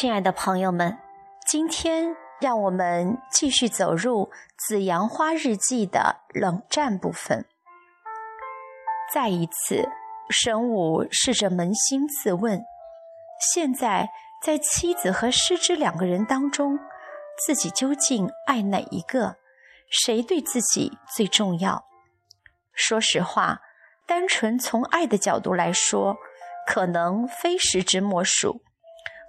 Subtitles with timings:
[0.00, 0.96] 亲爱的朋友们，
[1.46, 4.24] 今天让我们继续走入
[4.56, 7.44] 《紫阳花日记》的冷战部分。
[9.12, 9.90] 再一次，
[10.30, 12.64] 神武试着扪心自问：
[13.52, 14.08] 现在
[14.42, 16.78] 在妻子和师之两个人当中，
[17.44, 19.36] 自己究竟爱哪一个？
[19.90, 21.84] 谁对自己最重要？
[22.72, 23.60] 说实话，
[24.06, 26.16] 单纯从爱的角度来说，
[26.66, 28.62] 可能非石之莫属。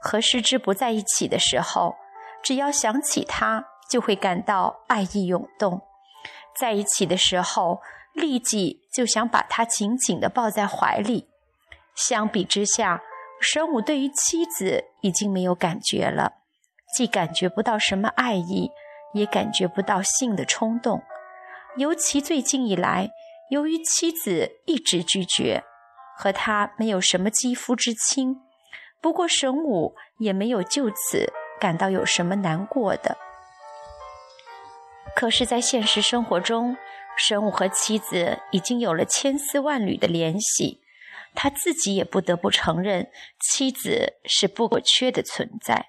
[0.01, 1.95] 和师之不在一起的时候，
[2.41, 5.81] 只要想起他，就会感到爱意涌动；
[6.59, 7.81] 在一起的时候，
[8.13, 11.29] 立即就想把他紧紧地抱在怀里。
[11.93, 13.01] 相比之下，
[13.39, 16.33] 神武对于妻子已经没有感觉了，
[16.95, 18.71] 既感觉不到什么爱意，
[19.13, 21.03] 也感觉不到性的冲动。
[21.77, 23.11] 尤其最近以来，
[23.51, 25.63] 由于妻子一直拒绝
[26.17, 28.41] 和他没有什么肌肤之亲。
[29.01, 33.17] 不过，神武也没有就此感到有什么难过的。
[35.15, 36.77] 可是，在现实生活中，
[37.17, 40.81] 神武和妻子已经有了千丝万缕的联系，
[41.33, 45.87] 他自己也不得不承认，妻子是不可缺的存在。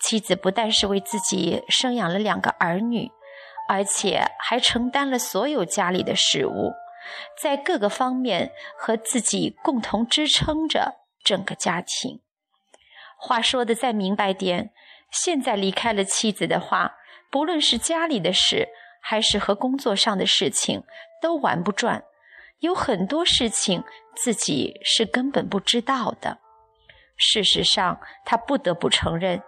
[0.00, 3.10] 妻子不但是为自己生养了两个儿女，
[3.68, 6.72] 而且还承担了所有家里的事务，
[7.40, 11.03] 在各个方面和自己共同支撑着。
[11.24, 12.20] 整个家庭，
[13.16, 14.72] 话说的再明白点，
[15.10, 16.96] 现在离开了妻子的话，
[17.30, 18.68] 不论是家里的事，
[19.00, 20.84] 还是和工作上的事情，
[21.22, 22.04] 都玩不转。
[22.60, 23.82] 有很多事情
[24.14, 26.38] 自己是根本不知道的。
[27.16, 29.42] 事实上，他不得不承认，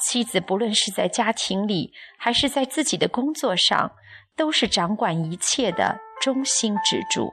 [0.00, 3.92] 妻子不论是在家庭里，还是在自己的工作上，
[4.36, 7.32] 都是掌管一切的中心支柱。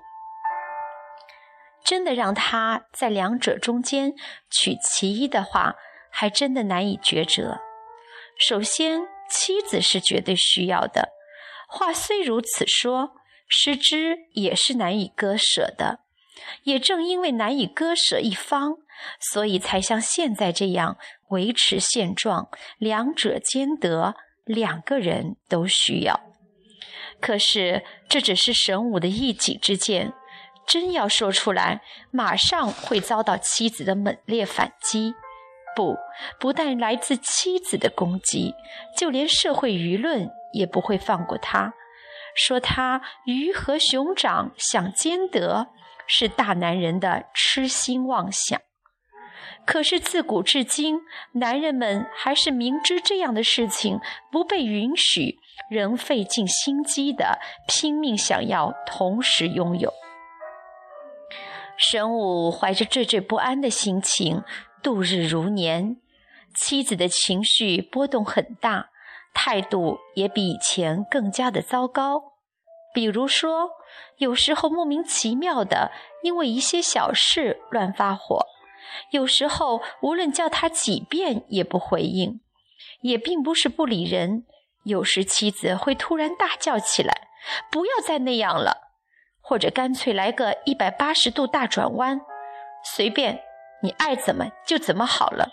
[1.90, 4.14] 真的让他在两者中间
[4.52, 5.74] 取其一的话，
[6.12, 7.62] 还真的难以抉择。
[8.38, 11.10] 首先，妻子是绝对需要的，
[11.68, 13.14] 话虽如此说，
[13.48, 16.02] 失之也是难以割舍的。
[16.62, 18.76] 也正因为难以割舍一方，
[19.20, 20.96] 所以才像现在这样
[21.30, 24.14] 维持现状，两者兼得，
[24.46, 26.22] 两个人都需要。
[27.20, 30.14] 可是这只是神武的一己之见。
[30.70, 31.82] 真要说出来，
[32.12, 35.16] 马上会遭到妻子的猛烈反击。
[35.76, 35.98] 不，
[36.40, 38.54] 不但来自妻子的攻击，
[38.96, 41.74] 就连社会舆论也不会放过他，
[42.36, 45.68] 说他鱼和熊掌想兼得，
[46.06, 48.62] 是大男人的痴心妄想。
[49.66, 51.00] 可是自古至今，
[51.34, 54.00] 男人们还是明知这样的事情
[54.32, 55.38] 不被允许，
[55.70, 59.94] 仍费尽心机的拼命想要同时拥有。
[61.80, 64.44] 神武怀着惴惴不安的心情
[64.84, 65.96] 度日如年，
[66.54, 68.90] 妻子的情绪波动很大，
[69.34, 72.34] 态度也比以前更加的糟糕。
[72.94, 73.70] 比如说，
[74.18, 75.92] 有时候莫名其妙的
[76.22, 78.46] 因为一些小事乱发火，
[79.12, 82.42] 有时候无论叫他几遍也不回应，
[83.02, 84.44] 也并不是不理人。
[84.84, 87.30] 有时妻子会突然大叫起来
[87.72, 88.89] ：“不要再那样了！”
[89.50, 92.22] 或者干脆来个一百八十度大转弯，
[92.84, 93.42] 随便
[93.82, 95.50] 你爱怎么就怎么好了。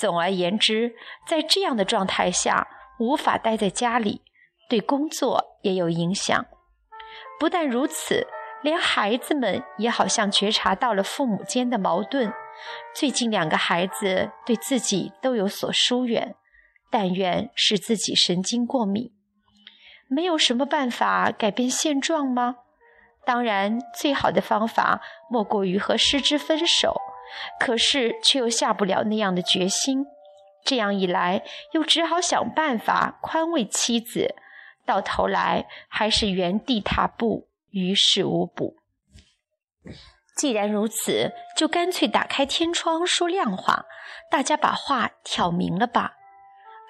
[0.00, 0.94] 总而言之，
[1.28, 2.66] 在这样的状态下，
[2.98, 4.22] 无法待在家里，
[4.70, 6.46] 对工作也有影响。
[7.38, 8.26] 不但如此，
[8.62, 12.32] 连孩子们也好像觉察到了父母间的矛盾。
[12.94, 16.34] 最近两个孩子对自己都有所疏远，
[16.90, 19.12] 但愿是自己神经过敏。
[20.08, 22.56] 没有什么办法改变现状吗？
[23.24, 25.00] 当然，最好的方法
[25.30, 27.00] 莫过于和失之分手。
[27.58, 30.04] 可是却又下不了那样的决心。
[30.66, 31.42] 这样一来，
[31.72, 34.34] 又只好想办法宽慰妻子。
[34.84, 38.76] 到头来还是原地踏步，于事无补。
[40.36, 43.86] 既然如此，就干脆打开天窗说亮话，
[44.30, 46.12] 大家把话挑明了吧。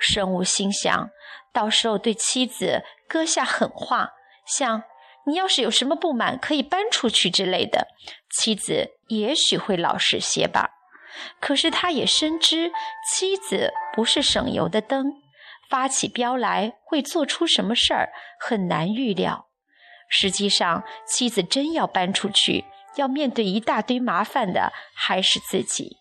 [0.00, 1.10] 神武心想，
[1.52, 4.14] 到时候对妻子搁下狠话，
[4.44, 4.82] 像
[5.26, 7.88] “你要是有什么不满，可以搬出去”之类的，
[8.30, 10.70] 妻子也许会老实些吧。
[11.40, 12.72] 可是他也深知
[13.10, 15.12] 妻子不是省油的灯，
[15.68, 19.48] 发起飙来会做出什么事儿很难预料。
[20.08, 22.64] 实际上，妻子真要搬出去，
[22.96, 25.98] 要面对一大堆麻烦的还是自己。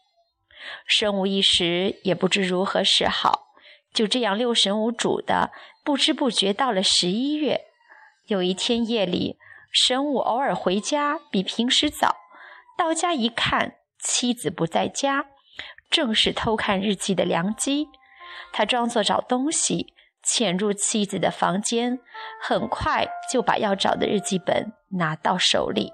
[0.86, 3.48] 身无一时也不知如何是好。
[3.94, 5.52] 就这样六神无主的，
[5.84, 7.71] 不知不觉到了十一月。
[8.32, 9.38] 有一天夜里，
[9.74, 12.16] 神武偶尔回家，比平时早。
[12.78, 15.26] 到家一看，妻子不在家，
[15.90, 17.90] 正是偷看日记的良机。
[18.54, 19.94] 他装作找东西，
[20.24, 22.00] 潜入妻子的房间，
[22.42, 25.92] 很快就把要找的日记本拿到手里。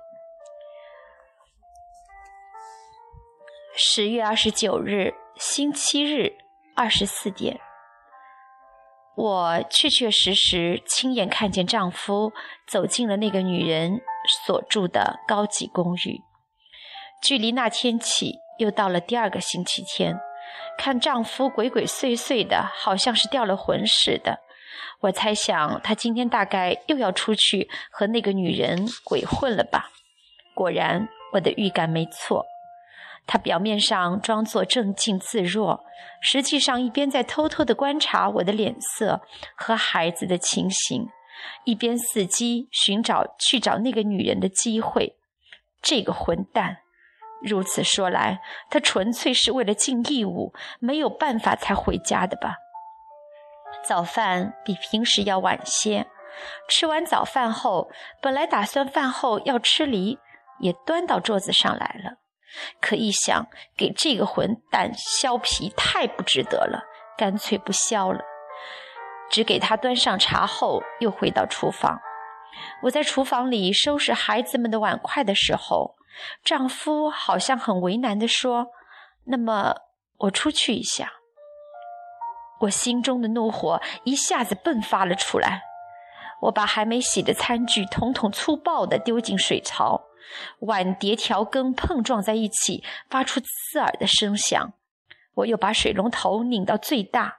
[3.76, 6.38] 十月二十九日，星期日，
[6.76, 7.60] 二十四点。
[9.18, 12.32] 我确确实实亲眼看见丈夫
[12.68, 14.00] 走进了那个女人
[14.46, 16.22] 所住的高级公寓。
[17.24, 20.20] 距离那天起，又到了第二个星期天。
[20.78, 24.38] 看丈夫鬼鬼祟祟的，好像是掉了魂似的。
[25.00, 29.90] 我猜想他今天大概又要出去和那个女人鬼混了吧。
[30.54, 32.46] 果然，我的预感没错。
[33.28, 35.84] 他表面上装作镇静自若，
[36.22, 39.22] 实际上一边在偷偷地观察我的脸色
[39.56, 41.10] 和孩子的情形，
[41.66, 45.18] 一边伺机寻找去找那个女人的机会。
[45.82, 46.78] 这个混蛋！
[47.44, 48.40] 如此说来，
[48.70, 52.56] 他纯粹是为了尽义务，没有办法才回家的吧？
[53.86, 56.08] 早饭比平时要晚些，
[56.68, 57.92] 吃完早饭后，
[58.22, 60.18] 本来打算饭后要吃梨，
[60.60, 62.18] 也端到桌子上来了。
[62.82, 66.84] 可一想，给这个混蛋削皮太不值得了，
[67.18, 68.22] 干脆不削了。
[69.30, 72.00] 只给他端上茶后，又回到厨房。
[72.84, 75.96] 我在厨房里收拾孩子们的碗筷的时候，
[76.44, 78.68] 丈夫好像很为难地说
[79.28, 79.76] ：“那么
[80.20, 81.12] 我出去一下。”
[82.62, 85.62] 我心中的怒火一下子迸发了出来。
[86.44, 90.07] 我把还没洗的餐具统统粗暴地丢进水槽。
[90.60, 94.74] 碗碟条羹碰撞在一起，发出刺耳的声响。
[95.36, 97.38] 我又把水龙头拧到最大，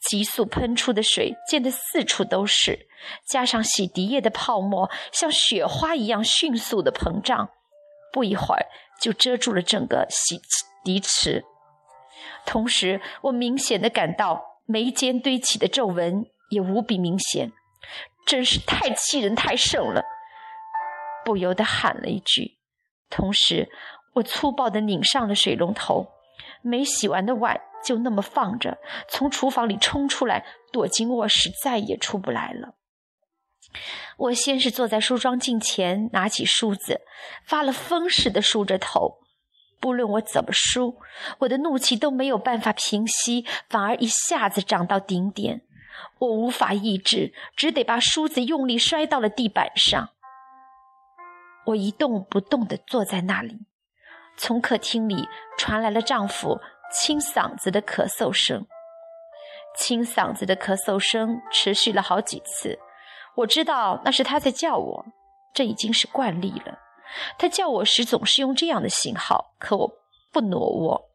[0.00, 2.86] 急速喷出的水溅得四处都是，
[3.26, 7.50] 加上洗涤液的泡沫像雪花一样迅速的膨胀，
[8.12, 8.66] 不一会儿
[9.00, 10.40] 就遮住了整个洗
[10.84, 11.44] 涤池。
[12.44, 17.52] 同时，我明显的感到眉间堆起的皱纹也无比明显，
[18.26, 20.04] 真是太气人、太甚了。
[21.24, 22.58] 不由得喊了一句，
[23.10, 23.70] 同时
[24.14, 26.08] 我粗暴地拧上了水龙头，
[26.62, 28.78] 没洗完的碗就那么放着，
[29.08, 32.74] 从厨房里冲出来，躲进卧室，再也出不来了。
[34.18, 37.00] 我先是坐在梳妆镜前，拿起梳子，
[37.44, 39.18] 发了疯似的梳着头。
[39.80, 40.98] 不论我怎么梳，
[41.40, 45.62] 我的怒气都没有办法平息，反而一下子涨到顶点。
[46.18, 50.11] 我无法抑制，只得把梳子用力摔到了地板上。
[51.66, 53.58] 我一动不动地坐在那里，
[54.36, 56.60] 从客厅里传来了丈夫
[56.92, 58.66] 清嗓子的咳嗽声。
[59.78, 62.78] 清嗓子的咳嗽声持续了好几次，
[63.36, 65.06] 我知道那是他在叫我，
[65.54, 66.78] 这已经是惯例了。
[67.38, 69.90] 他叫我时总是用这样的信号，可我
[70.32, 71.08] 不挪窝。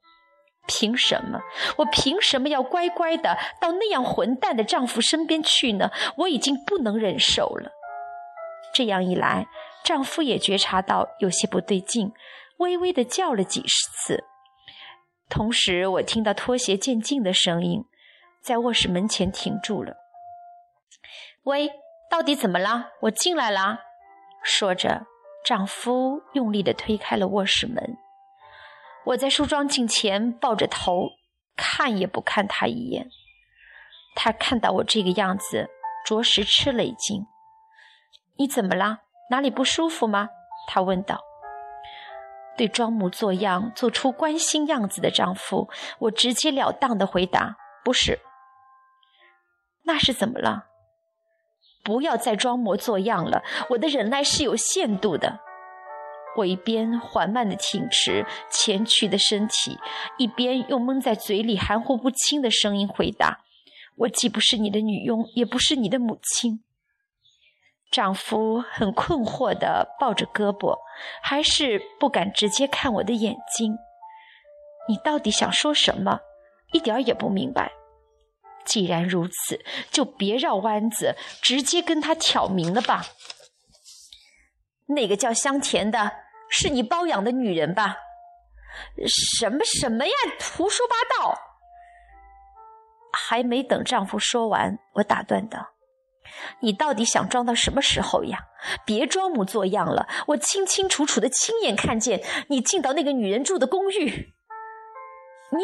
[0.66, 1.40] 凭什么？
[1.78, 5.92] 我凭什么要乖乖的到那样混蛋的丈夫身边去呢？
[6.18, 7.72] 我已经不能忍受了。
[8.74, 9.46] 这样一来。
[9.88, 12.12] 丈夫也觉察到有些不对劲，
[12.58, 14.26] 微微的叫了几十次。
[15.30, 17.86] 同时，我听到拖鞋渐近的声音，
[18.42, 19.96] 在卧室门前停住了。
[21.44, 21.72] 喂，
[22.12, 22.90] 到底怎么了？
[23.04, 23.80] 我进来了。
[24.44, 25.06] 说着，
[25.46, 27.98] 丈夫用力的推开了卧室门。
[29.06, 31.12] 我在梳妆镜前抱着头，
[31.56, 33.08] 看也不看他一眼。
[34.18, 35.70] 他看到我这个样子，
[36.06, 37.26] 着实吃了一惊。
[38.36, 39.04] 你怎么了？
[39.30, 40.30] 哪里不舒服吗？
[40.68, 41.22] 她问道。
[42.58, 45.70] 对装模作样、做出关心样子的丈夫，
[46.00, 47.56] 我直截了当的回答
[47.86, 48.20] ：“不是。”
[49.86, 50.66] 那是怎么了？
[51.84, 55.40] 不要再装模作样了，我的忍耐是有限度的。
[56.38, 59.78] 我一边缓慢的挺直前屈的身体，
[60.18, 63.42] 一边用蒙在嘴里含糊不清的声音回答
[63.98, 66.64] ：“我既不是你的女佣，也不是你的母亲。”
[67.90, 70.78] 丈夫很困惑地抱着胳膊，
[71.22, 73.78] 还是不敢直接看我的眼睛。
[74.90, 76.20] 你到底想说什么？
[76.74, 77.72] 一点也不明白。
[78.66, 83.06] 既然如此，就别绕弯子，直接跟他挑明了吧。
[84.88, 86.12] 那个叫香甜的，
[86.50, 87.98] 是你包养的女人吧？
[89.40, 90.14] 什么什么呀？
[90.56, 91.40] 胡说八道！
[93.14, 95.70] 还没等丈夫说完，我打断道。
[96.62, 98.48] 你到底想装到什么时候呀？
[98.86, 100.08] 别装模作样了！
[100.28, 104.34] 我清清楚楚的亲眼看见你进到那个女人住的公寓。
[105.52, 105.64] 你，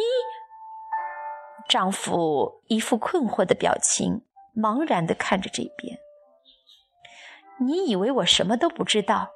[1.67, 4.21] 丈夫一副困惑的表情，
[4.55, 5.97] 茫然的看着这边。
[7.59, 9.31] 你以为我什么都不知道？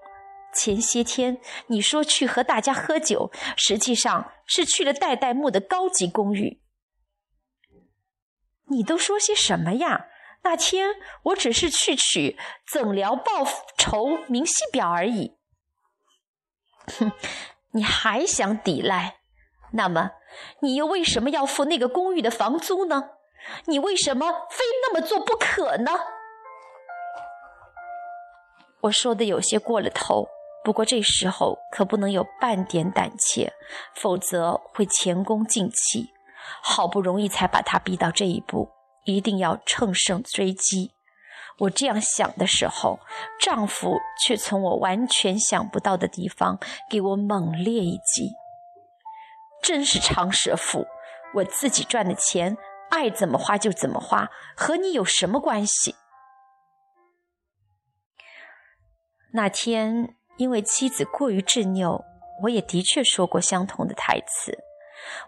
[0.54, 6.62] 前些天你说去和大家喝酒，实际上是去了代代木的高级公寓。
[8.70, 10.08] 你都说些什么呀？
[10.48, 13.46] 那天我只是去取总疗报
[13.78, 15.36] 酬明细表而已。
[16.98, 17.12] 哼，
[17.72, 19.18] 你还想抵赖？
[19.74, 20.12] 那么
[20.62, 23.10] 你又为什么要付那个公寓的房租呢？
[23.66, 25.92] 你为什么非那么做不可呢？
[28.84, 30.30] 我说的有些过了头，
[30.64, 33.52] 不过这时候可不能有半点胆怯，
[33.94, 36.14] 否则会前功尽弃。
[36.64, 38.72] 好不容易才把他逼到这一步，
[39.14, 40.92] 一定要乘胜追击。
[41.60, 43.00] 我这样想的时候，
[43.40, 46.60] 丈夫却从我完全想不到的地方
[46.90, 48.34] 给我猛烈一击。
[49.64, 50.86] 真是长舌妇！
[51.36, 52.58] 我自己赚的钱，
[52.90, 55.96] 爱怎么花就怎么花，和你有什么关系？
[59.34, 62.06] 那天因为妻子过于执拗，
[62.44, 64.58] 我也的确说过相同的台词。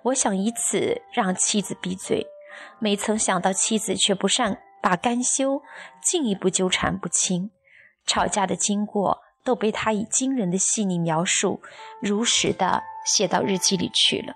[0.04, 2.28] 我想以此让妻子闭嘴，
[2.80, 5.62] 没曾想到妻子却不善罢甘休，
[6.02, 7.52] 进一步纠缠不清。
[8.06, 11.62] 吵架的经过都被他以惊人的细腻描述，
[12.02, 14.34] 如实的写到日记里去了。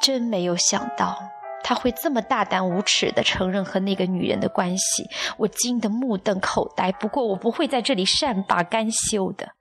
[0.00, 1.18] 真没有想到
[1.62, 6.92] 他会这么大胆无耻的承认和那个女人的关系，我惊得目瞪口呆。
[6.92, 9.52] 不过我不会在这里善罢甘休的。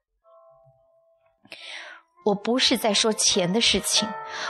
[2.25, 4.08] 我不是在说钱的事情，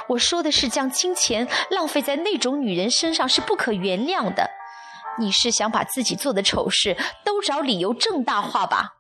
[0.10, 4.50] 我说的是将金钱浪费在那种女人身上是不可原谅的。
[5.20, 8.96] 你是想把自己做的丑事都找理由正大化吧？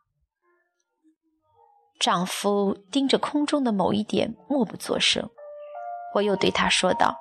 [2.00, 5.30] 丈夫盯着空中的某一点，默不作声。
[6.15, 7.15] 我又对他说道：“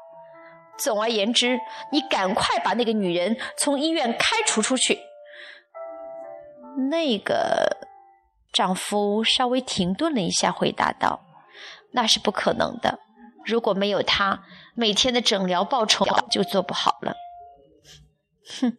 [0.77, 1.59] 总而言之，
[1.91, 4.99] 你赶快把那个女人从医院开除出去。”
[6.91, 7.87] 那个
[8.53, 11.21] 丈夫稍微停顿了一下，回答道。
[11.93, 12.99] 那是不可能的。
[13.45, 14.45] 如果没有他，
[14.75, 17.15] 每天的诊疗报酬就做不好了。
[18.61, 18.79] 哼，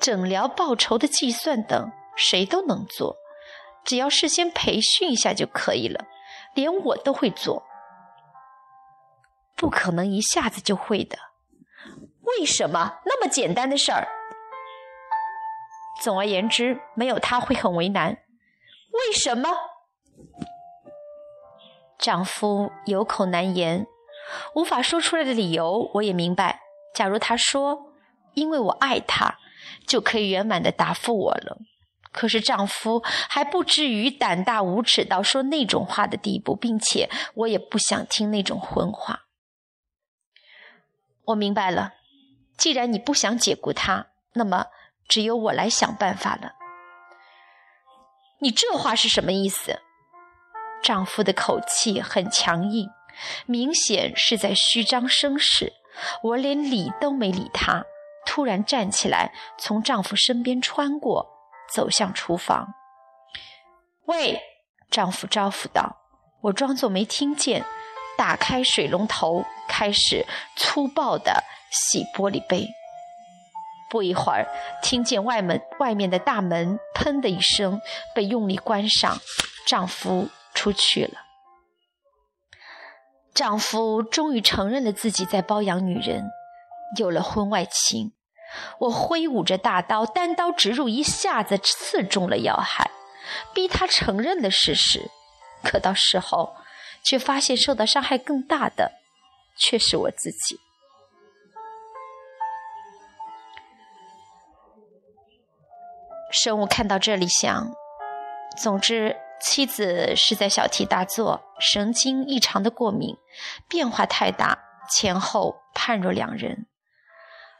[0.00, 3.16] 诊疗报酬的计算等谁都能做，
[3.84, 6.04] 只要事先培训一下就可以了。
[6.54, 7.64] 连我都会做，
[9.56, 11.18] 不可能一下子就会的。
[12.22, 14.08] 为什么那么简单的事儿？
[16.00, 18.10] 总而言之，没有他会很为难。
[18.92, 19.50] 为什么？
[22.04, 23.86] 丈夫有口难言，
[24.54, 26.60] 无法说出来的理由，我也明白。
[26.94, 27.94] 假如他说
[28.36, 29.38] “因为我爱他”，
[29.88, 31.56] 就可以圆满的答复我了。
[32.12, 39.22] 可是丈夫还不至于胆大无耻到说那种话的地步，并且我也不想听那种荤话。
[41.28, 41.94] 我明白了，
[42.58, 44.66] 既然你不想解雇他，那么
[45.08, 46.52] 只有我来想办法了。
[48.42, 49.80] 你这话是什么意思？
[50.84, 52.90] 丈夫的口气很强硬，
[53.46, 55.72] 明显是在虚张声势。
[56.22, 57.84] 我连理都没理他，
[58.26, 61.26] 突然站起来，从丈夫身边穿过，
[61.72, 62.74] 走向厨房。
[64.04, 64.42] 喂，
[64.90, 65.96] 丈夫招呼道。
[66.42, 67.64] 我装作没听见，
[68.18, 72.68] 打开水龙头，开始粗暴地洗玻璃杯。
[73.88, 74.46] 不一会儿，
[74.82, 77.80] 听见外门外面的大门“砰”的一声
[78.14, 79.16] 被用力关上，
[79.66, 80.28] 丈夫。
[80.54, 81.20] 出去了。
[83.34, 86.30] 丈夫终于承认了自己在包养女人，
[86.96, 88.12] 有了婚外情。
[88.78, 92.92] 我挥舞着大刀，单刀直入，一下子刺中了要害，
[93.52, 95.10] 逼他承认了事实。
[95.64, 96.54] 可到事后，
[97.04, 98.92] 却发现受到伤害更大的
[99.58, 100.60] 却是我自己。
[106.30, 107.74] 生物看到这里想，
[108.56, 109.16] 总之。
[109.46, 113.18] 妻子是在小题大做，神经异常的过敏，
[113.68, 114.58] 变化太大，
[114.90, 116.66] 前后判若两人。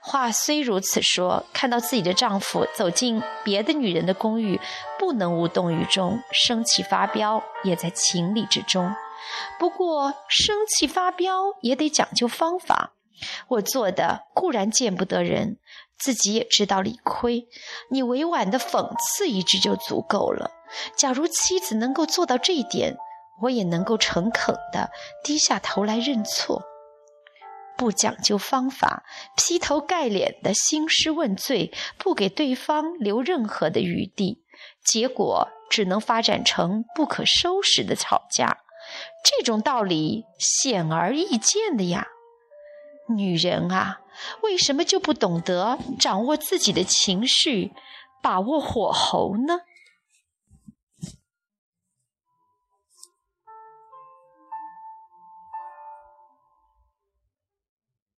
[0.00, 4.58] 话虽如此说，看到自己的丈夫走进别的女人的公寓，
[4.98, 8.94] 不能无动于衷，生气发飙也在情理之中。
[9.58, 12.94] 不过，生气发飙也得讲究方法。
[13.48, 15.58] 我做的固然见不得人，
[15.98, 17.46] 自己也知道理亏，
[17.90, 20.50] 你委婉的讽刺一句就足够了。
[20.96, 22.96] 假如妻子能够做到这一点，
[23.42, 24.90] 我也能够诚恳的
[25.22, 26.62] 低下头来认错，
[27.76, 29.04] 不讲究方法，
[29.36, 34.44] 劈头盖脸的兴师问罪，不给对方留任何的余地，
[34.84, 38.58] 结果只能发展成不可收拾的吵架。
[39.24, 42.06] 这种道理显而易见的呀，
[43.08, 44.00] 女人啊，
[44.42, 47.72] 为什么就不懂得掌握自己的情绪，
[48.22, 49.60] 把握火候呢？